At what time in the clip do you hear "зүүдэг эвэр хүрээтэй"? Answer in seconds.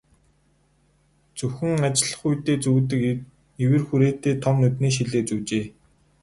2.63-4.33